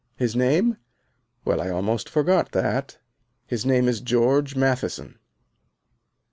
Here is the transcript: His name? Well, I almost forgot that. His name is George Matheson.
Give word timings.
His 0.15 0.35
name? 0.35 0.77
Well, 1.45 1.61
I 1.61 1.69
almost 1.69 2.09
forgot 2.09 2.53
that. 2.53 2.97
His 3.45 3.67
name 3.67 3.87
is 3.87 4.01
George 4.01 4.55
Matheson. 4.55 5.19